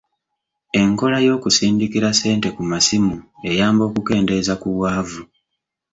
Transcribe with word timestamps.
Enkola 0.81 1.17
y'okusindikira 1.25 2.09
ssente 2.13 2.47
ku 2.55 2.61
masimu 2.71 3.15
eyamba 3.49 3.83
okukendeeza 3.89 4.53
ku 4.61 4.67
bwavu. 4.75 5.21